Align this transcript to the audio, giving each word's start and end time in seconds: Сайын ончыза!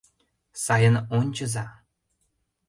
Сайын 0.63 0.95
ончыза! 1.17 1.65